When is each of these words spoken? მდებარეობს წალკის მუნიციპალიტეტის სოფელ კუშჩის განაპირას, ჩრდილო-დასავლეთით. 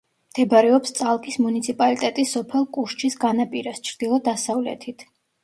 მდებარეობს 0.35 0.95
წალკის 0.99 1.37
მუნიციპალიტეტის 1.43 2.33
სოფელ 2.37 2.65
კუშჩის 2.79 3.19
განაპირას, 3.27 3.83
ჩრდილო-დასავლეთით. 3.91 5.07